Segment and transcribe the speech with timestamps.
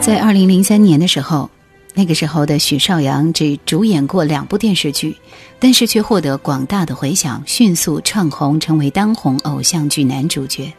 [0.00, 1.48] 在二零零三年的时候，
[1.94, 5.14] 那个时候的许绍洋只主演过两部电视剧，
[5.58, 10.72] 但是却获得广大的回响，迅速窜红，成为当红偶像剧男主角。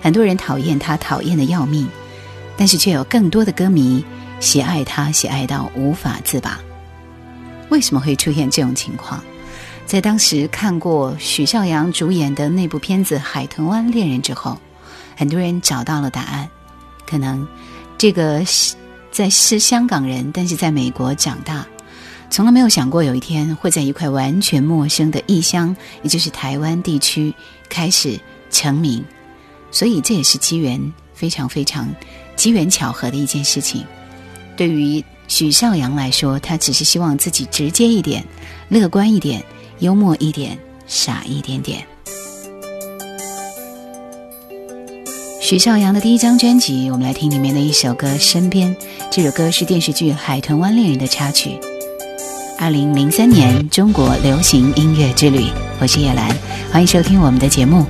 [0.00, 1.88] 很多人讨厌他，讨厌的要命，
[2.56, 4.04] 但是却有更多的歌迷
[4.38, 6.58] 喜爱他，喜爱到无法自拔。
[7.70, 9.20] 为什么会出现这种情况？
[9.84, 14.56] 在当时看过许绍洋主演的那部片子《海豚湾恋人》之后，
[15.16, 16.48] 很多人找到了答案。
[17.06, 17.46] 可能
[17.98, 18.42] 这个
[19.10, 21.66] 在是香港人，但是在美国长大，
[22.30, 27.32] 从来没有想过有一天会在一块完全陌生的异乡，也就是台湾地区
[27.68, 28.18] 开始
[28.50, 29.04] 成名。
[29.70, 31.88] 所以这也是机缘非常非常
[32.36, 33.84] 机缘巧合的一件事情。
[34.56, 38.24] 对于许绍洋来说，他只是希望自己直接一点、
[38.68, 39.42] 乐观一点。
[39.80, 40.56] 幽默一点，
[40.86, 41.84] 傻一点点。
[45.44, 48.74] 许绍洋的第一张专辑，我们来听里面的一首歌《身边》。
[49.10, 51.60] 这首歌是电视剧《海豚湾恋人》的插曲。
[52.58, 55.44] 二零零三年中国流行音乐之旅，
[55.82, 56.34] 我是叶兰，
[56.72, 57.84] 欢迎收听我们的节目。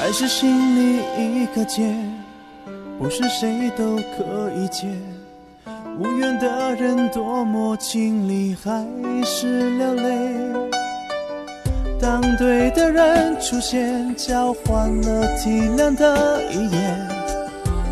[0.00, 1.94] 爱是心里一个结。
[2.98, 4.86] 不是谁都可以解，
[5.96, 8.84] 无缘的人多么尽力还
[9.24, 10.28] 是流泪。
[12.00, 17.08] 当对的人出现，交换了体谅的一眼，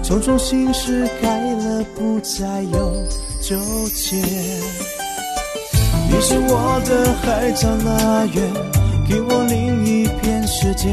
[0.02, 2.92] 种种心事改了，不再有
[3.40, 3.56] 纠
[3.94, 4.16] 结。
[6.10, 8.52] 你是我的海角乐园，
[9.08, 10.88] 给我另一片世界。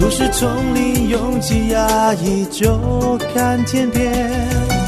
[0.00, 4.81] 都市丛林拥挤压抑，就看天边。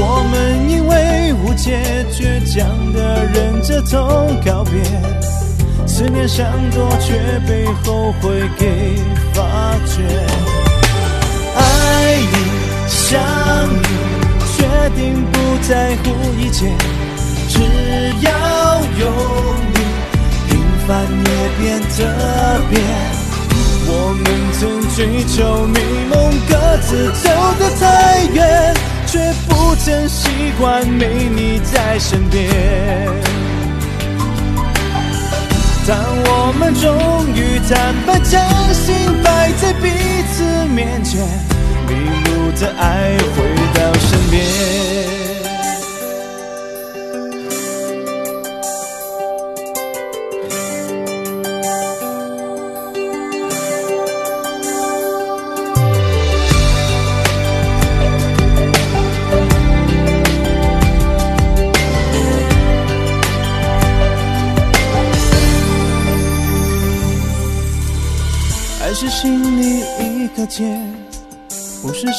[0.00, 3.98] 我们因为误解，倔强的忍着痛
[4.46, 4.80] 告别。
[5.86, 7.18] 思念像多，却
[7.48, 8.94] 被后悔给
[9.34, 9.42] 发
[9.86, 10.04] 觉。
[11.56, 11.60] 爱
[12.30, 12.36] 你，
[12.86, 13.18] 想
[13.82, 13.88] 你，
[14.56, 14.58] 决
[14.94, 15.36] 定不
[15.66, 16.06] 在乎
[16.38, 16.70] 一切，
[17.48, 17.58] 只
[18.20, 18.30] 要
[19.00, 19.10] 有
[19.74, 19.78] 你，
[20.48, 20.50] 平
[20.86, 21.96] 凡也变特
[22.70, 22.78] 别。
[23.90, 24.24] 我们
[24.60, 24.60] 曾
[24.94, 26.14] 追求美梦，
[26.48, 26.54] 各
[26.86, 27.26] 自走
[27.58, 28.74] 得太远，
[29.10, 30.28] 却不曾习
[30.60, 32.46] 惯没你在身边。
[35.86, 38.38] 当我们终于坦白，将
[38.74, 39.88] 心摆在彼
[40.30, 41.26] 此面前，
[41.88, 43.36] 迷路的爱回
[43.72, 45.17] 到身边。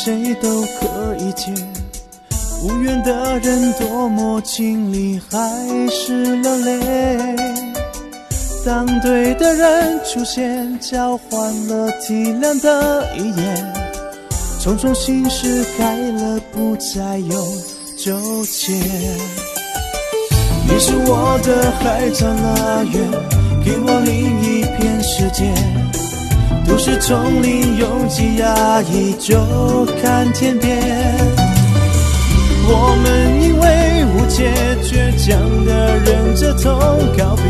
[0.09, 1.53] 谁都可以解。
[2.63, 5.37] 无缘的人多么经历还
[5.87, 7.35] 是流泪。
[8.65, 13.73] 当对的人出现，交换了体谅的一眼，
[14.63, 17.45] 种种心事改了，不再有
[17.95, 18.73] 纠结。
[20.67, 23.11] 你是我的海角乐园，
[23.63, 25.53] 给我另一片世界。
[26.67, 29.37] 都市丛林拥挤压抑，就
[30.01, 30.77] 看天边。
[32.71, 34.51] 我们因为误解，
[34.83, 36.71] 倔强的忍着痛
[37.17, 37.43] 告别。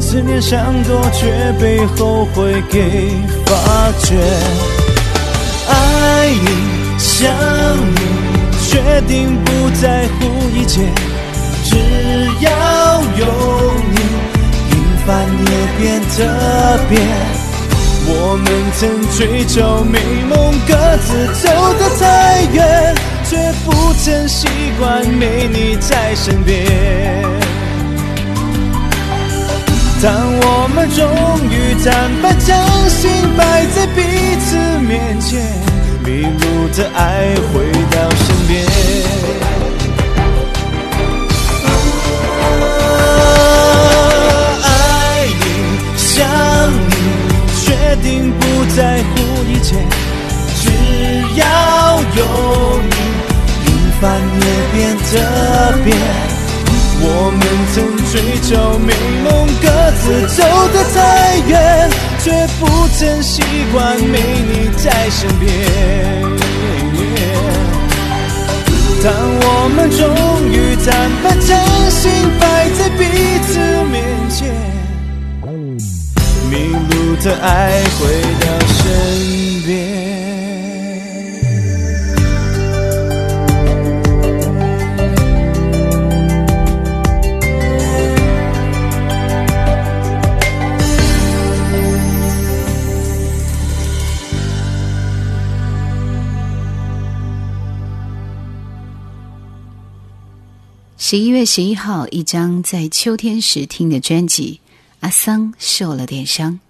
[0.00, 3.08] 思念像多，却被后悔给
[3.46, 4.16] 发觉。
[5.68, 7.30] 爱你，想
[7.94, 8.00] 你，
[8.68, 10.80] 决定不在乎一切，
[11.62, 11.76] 只
[12.40, 12.50] 要
[13.20, 13.26] 有
[13.92, 13.96] 你，
[14.68, 14.70] 平
[15.06, 15.08] 凡
[15.46, 16.16] 也变特
[16.88, 16.98] 别。
[18.12, 18.80] 我们曾
[19.16, 20.34] 追求美梦，
[20.66, 21.08] 各自
[21.42, 21.48] 走
[21.78, 22.94] 得太远，
[23.24, 23.70] 却不
[24.02, 24.48] 曾习
[24.78, 26.66] 惯没你在身边。
[30.02, 31.06] 当我们终
[31.50, 31.54] 于
[31.84, 32.48] 坦白，将
[32.88, 34.02] 心摆在彼
[34.40, 34.56] 此
[34.88, 35.40] 面前，
[36.04, 38.99] 迷路的爱回到身边。
[48.02, 49.10] 定不在乎
[49.44, 49.76] 一切，
[50.60, 50.62] 只
[51.36, 51.42] 要
[52.16, 52.90] 有你，
[53.64, 53.66] 平
[54.00, 54.02] 凡
[54.40, 55.08] 也变特
[55.84, 55.88] 别。
[57.02, 57.40] 我们
[57.72, 57.76] 曾
[58.12, 58.92] 追求美
[59.24, 59.28] 梦，
[59.62, 59.64] 各
[60.02, 60.02] 自
[60.36, 60.38] 走
[60.72, 60.98] 得太
[61.48, 61.52] 远，
[62.18, 62.60] 却不
[62.98, 63.42] 曾习
[63.72, 65.48] 惯没你在身边。
[69.02, 69.44] 当我
[69.74, 70.04] 们终
[70.52, 70.88] 于坦
[71.22, 71.48] 白，真
[71.90, 72.44] 心摆
[72.76, 73.00] 在彼
[73.46, 73.58] 此
[73.90, 73.96] 面
[74.28, 74.38] 前。
[77.22, 80.10] 的爱回到身边。
[100.96, 104.60] 十一月十一号，一张在秋天时听的专辑，
[105.00, 106.60] 阿桑受了点伤，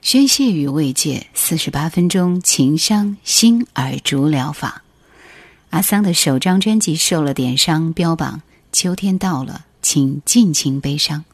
[0.00, 4.82] 宣泄与慰藉，四十八分钟情商心耳足疗法。
[5.70, 8.40] 阿桑的首张专辑受了点伤，标榜
[8.72, 11.24] 秋天到了，请尽情悲伤，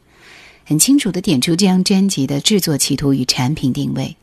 [0.64, 4.16] 很清楚的点出这张专辑的制作企图与产品定位。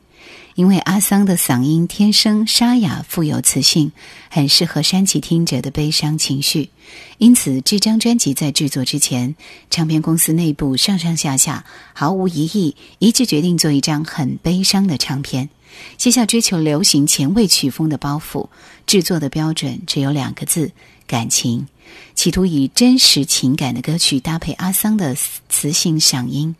[0.54, 3.92] 因为阿桑的嗓音天生沙哑、富有磁性，
[4.28, 6.68] 很适合煽起听者的悲伤情绪，
[7.16, 9.34] 因此这张专辑在制作之前，
[9.70, 11.64] 唱片公司内部上上下下
[11.94, 15.48] 毫无疑义，一致决定做一张很悲伤的唱片，
[15.96, 18.48] 卸下追求流行前卫曲风的包袱，
[18.86, 20.72] 制作的标准只有两个字：
[21.06, 21.66] 感情，
[22.14, 25.16] 企图以真实情感的歌曲搭配阿桑的
[25.48, 26.54] 磁性嗓音，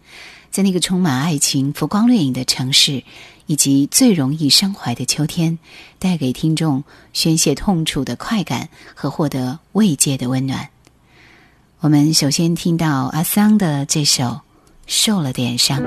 [0.51, 3.05] 在那个充满爱情、浮光掠影的城市。
[3.47, 5.59] 以及最容易伤怀的秋天，
[5.99, 10.69] 带给听众宣泄痛楚的快感和获得慰藉的温暖。
[11.81, 14.25] 我们首先听到阿桑的这首
[14.87, 15.81] 《受了点伤》。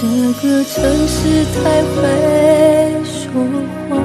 [0.00, 1.96] 这个城市太会
[3.02, 3.18] 说
[3.88, 3.98] 谎。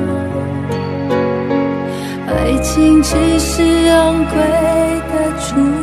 [2.25, 4.35] 爱情只是昂贵
[5.11, 5.82] 的出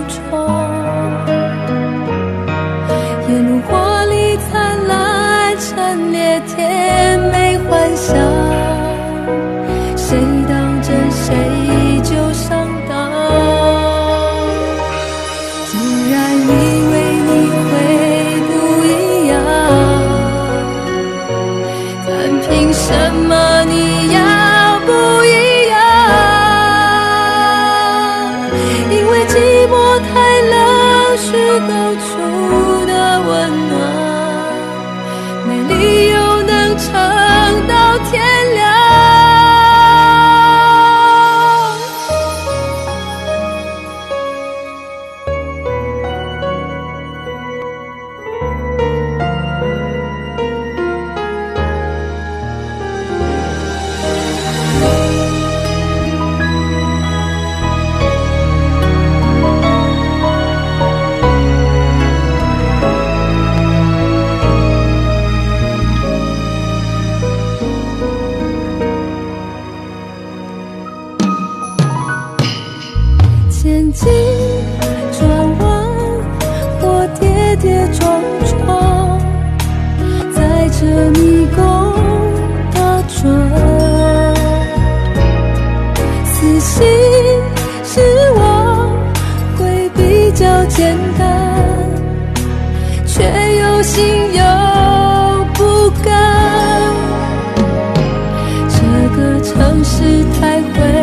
[100.77, 100.99] away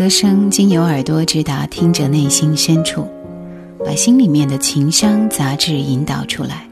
[0.00, 3.06] 歌声经由耳朵直达听者内心深处，
[3.84, 6.66] 把心里面的情伤杂质引导出来，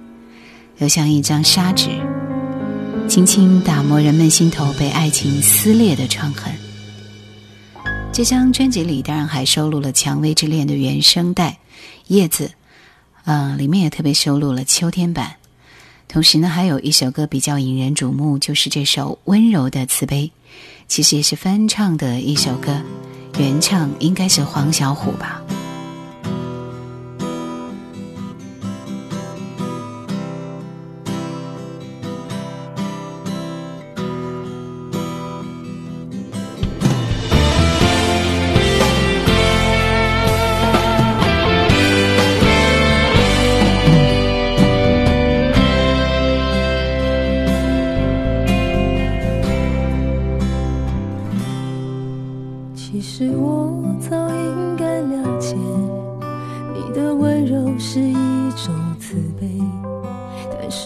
[0.79, 1.91] 又像一张砂纸，
[3.07, 6.51] 轻轻打磨人们心头被爱情撕裂的创痕。
[8.11, 11.51] 这张专辑里当然还收录了《蔷薇之恋》的原声带
[12.07, 12.47] 《叶子》，
[13.27, 15.38] 嗯，里面也特别收录了秋天版。
[16.09, 20.25] 同时呢，还有一首歌比较引人瞩目，就是这首《温柔的慈悲》，
[20.89, 22.81] 其实也是翻唱的一首歌，
[23.39, 25.43] 原唱应该是黄小琥吧。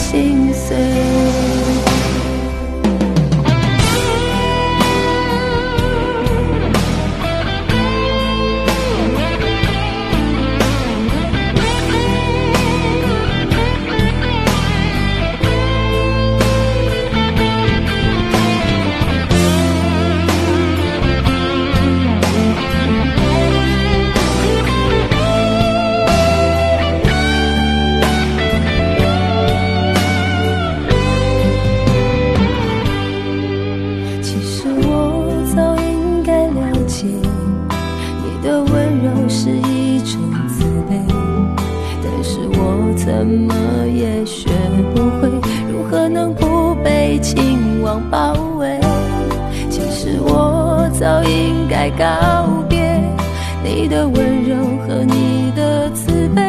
[0.00, 1.49] 心碎。
[54.30, 54.54] 温柔
[54.86, 56.40] 和你的慈悲，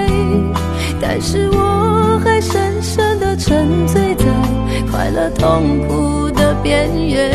[1.01, 4.25] 但是我还深深的沉醉在
[4.91, 7.31] 快乐痛苦的边缘。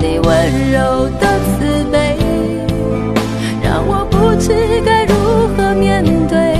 [0.00, 2.16] 你温柔的慈悲，
[3.62, 5.14] 让我不知该如
[5.54, 6.56] 何面对，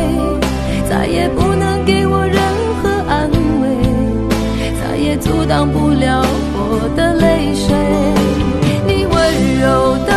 [0.90, 2.38] 再也不能给我任
[2.82, 3.30] 何安
[3.62, 3.64] 慰，
[4.78, 6.22] 再也阻挡不了
[6.52, 7.74] 我的泪水。
[8.86, 9.18] 你温
[9.58, 10.09] 柔的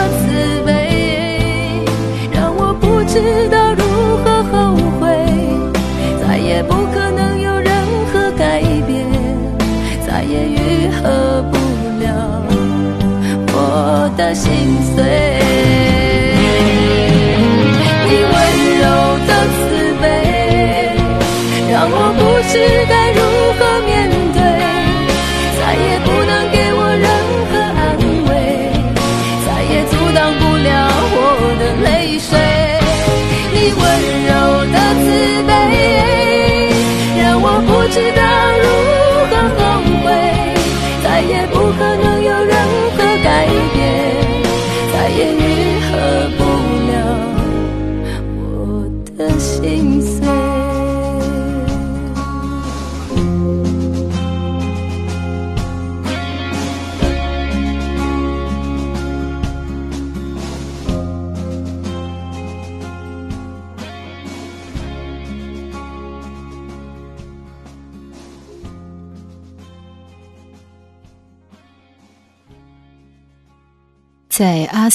[14.15, 14.51] 的心
[14.96, 15.43] 碎。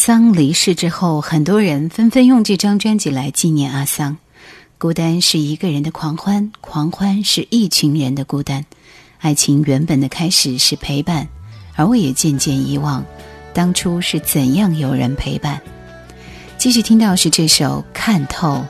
[0.08, 4.16] 桑离世之后，很多人纷纷用这张专辑来纪念阿桑。
[4.78, 8.64] 孤单是一个人的狂欢，狂欢是一群人的孤单。
[9.18, 11.28] 爱情原本的开始是陪伴，
[11.76, 13.04] 而我也渐渐遗忘，
[13.52, 15.60] 当初是怎样有人陪伴。
[16.56, 18.64] 继续听到是这首《看透》。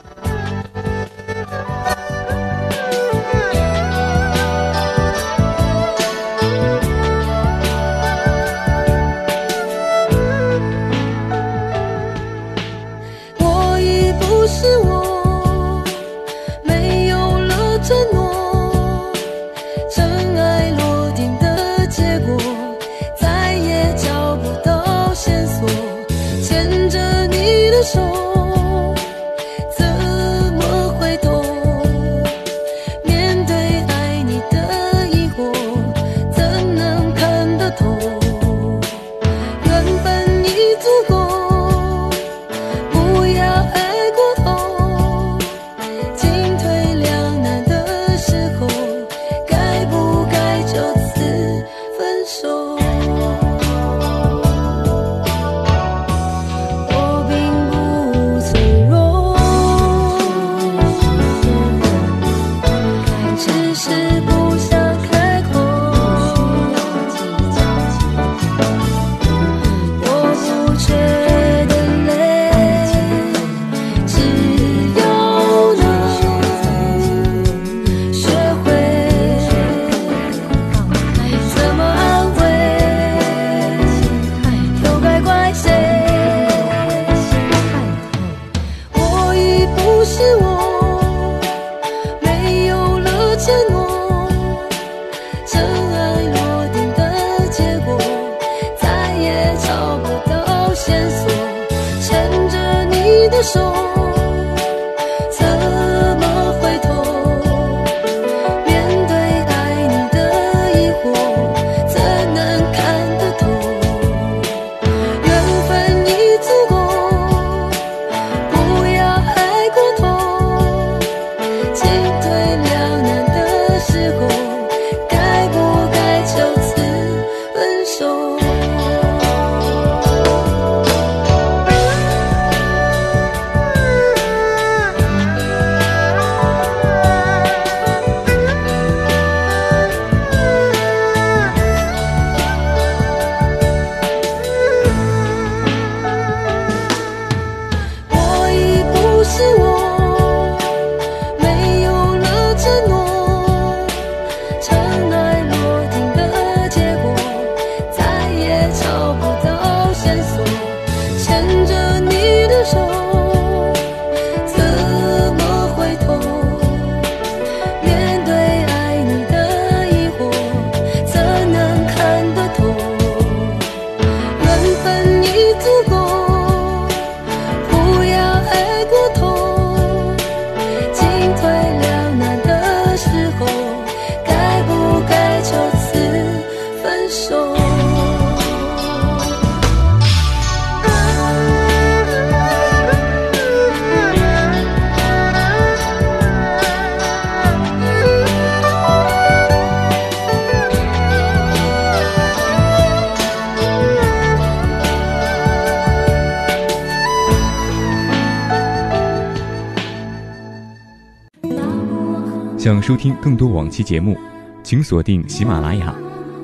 [212.59, 214.19] 想收听更多往期节目，
[214.65, 215.95] 请锁定喜马拉雅。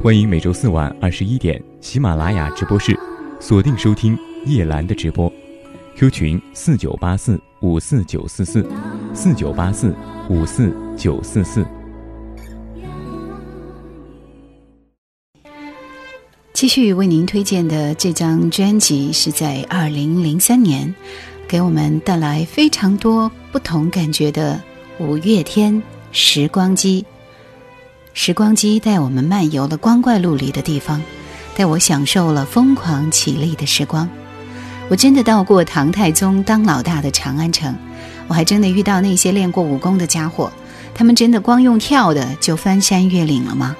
[0.01, 2.97] 欢迎每周四晚二十一点喜马拉雅直播室
[3.41, 5.31] 锁定收听叶兰的直播。
[5.97, 8.65] Q 群四九八四五四九四四
[9.13, 9.93] 四九八四
[10.31, 11.67] 五四九四四。
[16.53, 20.95] 继续为您推荐的这张专辑是在二零零三年，
[21.49, 24.63] 给我们带来非常多不同感觉的
[25.01, 25.83] 五月天。
[26.17, 27.05] 时光机，
[28.13, 31.03] 时光机带我们漫游了光怪陆离的地方，
[31.57, 34.09] 带我享受了疯狂绮丽的时光。
[34.89, 37.75] 我真的到过唐太宗当老大的长安城，
[38.29, 40.53] 我还真的遇到那些练过武功的家伙，
[40.95, 43.75] 他们真的光用跳的就翻山越岭了吗？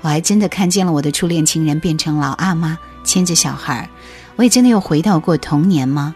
[0.00, 3.88] 我还真的看见了我的初恋情人变成老阿妈牵着小孩儿，
[4.36, 6.14] 我也真的又回到过童年吗？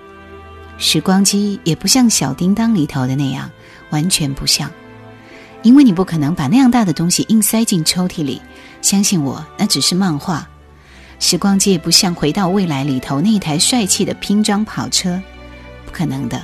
[0.78, 3.50] 时光机也不像小叮当里头的那样，
[3.90, 4.70] 完全不像。
[5.62, 8.40] 因为你不可能把那样大的东西硬塞进抽屉里，
[8.82, 10.48] 相信我，那只是漫画。
[11.18, 15.20] 时光机也不像回到未来里头那一台帅气的拼装跑车，
[15.84, 16.40] 不可能的。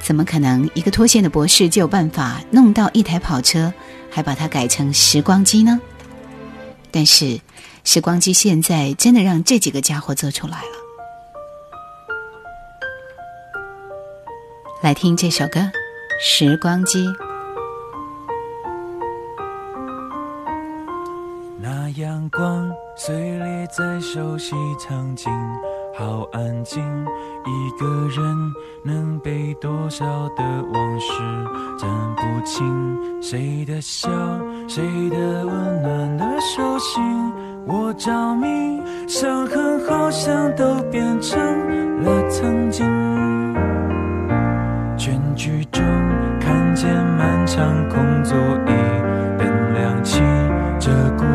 [0.00, 3.72] 怎么可能一个脱线的博士就有办法弄到一台跑车，
[4.10, 5.80] 还把它改成时光机呢？
[6.90, 7.40] 但是，
[7.84, 10.68] 时光机现在真的让这几个家伙做出来了。
[14.82, 15.60] 来听这首歌
[16.22, 17.06] 《时光机》。
[22.30, 25.30] 光碎裂在熟悉场景。
[25.96, 26.82] 好安静，
[27.44, 28.52] 一个人
[28.84, 30.04] 能被多少
[30.36, 31.12] 的往事
[31.78, 33.22] 占不清？
[33.22, 34.08] 谁的笑，
[34.68, 37.02] 谁的温暖的手心，
[37.66, 41.38] 我着迷，伤痕好像都变成
[42.02, 42.86] 了曾经。
[44.96, 45.84] 全剧终，
[46.40, 48.72] 看见漫长空座椅
[49.38, 50.20] 灯亮起，
[50.78, 50.90] 这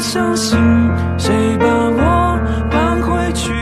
[0.00, 0.58] 相信
[1.18, 3.52] 谁把我搬回去？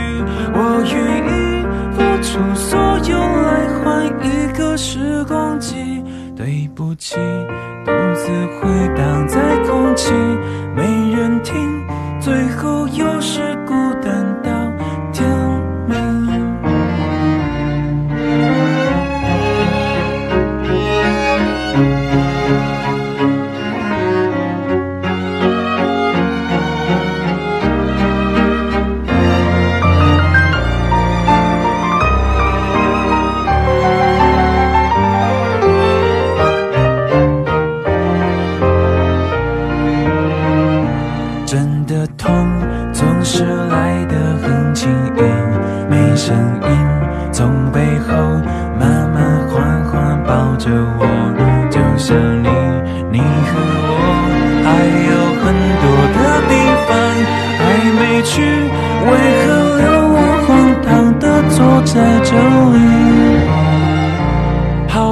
[0.55, 0.97] 我愿
[1.27, 2.79] 意付出所
[3.11, 3.51] 有来
[3.83, 5.75] 换一个时光机。
[6.37, 7.17] 对不起，
[7.85, 10.13] 独自回荡在空气，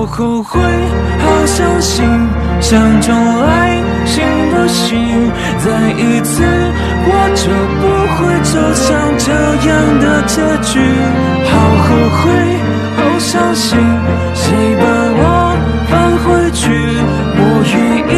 [0.07, 0.61] 后悔
[1.19, 2.05] 好伤心
[2.61, 6.42] 想重来行不行再一次
[7.09, 7.42] 我就
[7.81, 7.85] 不
[8.16, 8.87] 会走向
[9.19, 9.27] 这
[9.69, 10.73] 样的结局？
[11.45, 11.53] 好
[11.85, 12.23] 后悔
[12.97, 13.79] 好伤心
[14.35, 14.45] 谁
[14.81, 14.85] 把
[15.19, 15.23] 我
[15.90, 15.92] 放
[16.25, 16.64] 回去？
[17.38, 17.40] 我
[17.75, 17.77] 愿
[18.09, 18.16] 意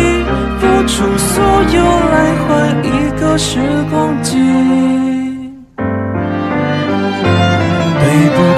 [0.60, 1.34] 付出所
[1.74, 1.76] 有
[2.12, 2.48] 来换
[2.84, 2.86] 一
[3.20, 3.58] 个时
[3.90, 5.07] 光机。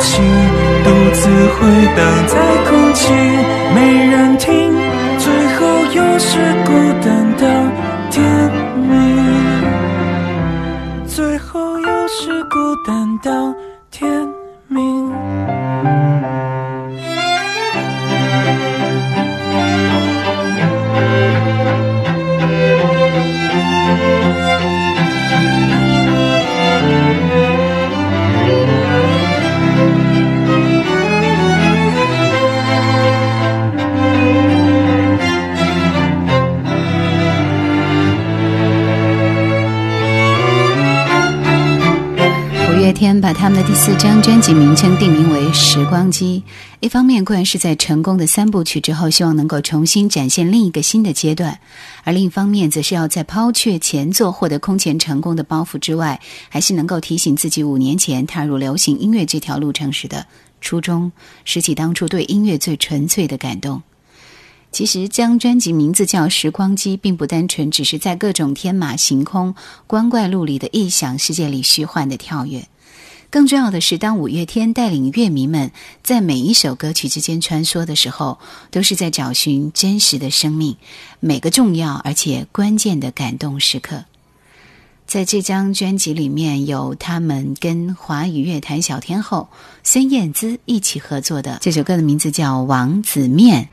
[0.01, 0.25] 情
[0.83, 1.61] 独自回
[1.97, 2.35] 荡在
[2.69, 3.13] 空气。
[3.75, 4.49] 没人听
[5.19, 5.61] 最后
[5.95, 7.45] 又是孤单到
[8.11, 8.19] 天
[8.77, 8.89] 明。
[11.07, 13.55] 最后又是孤单到
[43.41, 46.45] 他们的第四张专辑名称定名为《时光机》，
[46.81, 51.55] 一方面固然是在成功的三部曲之后，希望能够重新展现另一个新的阶段；
[52.05, 60.27] 而另一方面，则是要在抛却前作获得空前成功的包袱之外，还是能够提醒自己五年前踏入流行音乐这条路程时的
[60.61, 61.11] 初衷，
[61.47, 63.81] 拾起当初对音乐最纯粹的感动。
[64.71, 69.55] 其实，将专辑名字叫《时光机》，并不单纯只是在各种天马行空、
[69.87, 72.63] 光怪陆离的异想世界里虚幻的跳跃。
[73.31, 75.71] 更重要的是，当五月天带领乐迷们
[76.03, 78.39] 在每一首歌曲之间穿梭的时候，
[78.73, 80.77] 都是在找寻真实的生命，
[81.21, 84.05] 每个重要而且关键的感动时刻。
[85.07, 89.49] 在这张专辑里面有他们跟华语乐坛小天后
[89.83, 93.69] 孙燕姿一起合作的这首歌的名字叫《王子面》。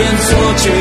[0.00, 0.79] 或许就是变错觉，